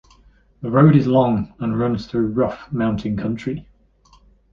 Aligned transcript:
The 0.63 0.71
road 0.71 0.95
is 0.95 1.05
long 1.05 1.53
and 1.59 1.77
runs 1.77 2.07
through 2.07 2.31
rough 2.33 2.71
mountain 2.71 3.15
country. 3.15 3.67